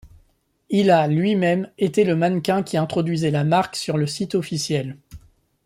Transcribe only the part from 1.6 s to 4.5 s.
été le mannequin qui introduisait la marque sur le site